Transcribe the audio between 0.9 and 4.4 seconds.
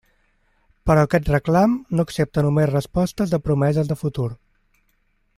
aquest reclam no accepta només respostes de promeses de futur.